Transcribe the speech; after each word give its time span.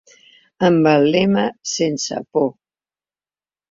Amb 0.69 0.89
el 0.93 1.05
lema 1.17 1.45
Sense 1.75 2.21
por. 2.35 2.53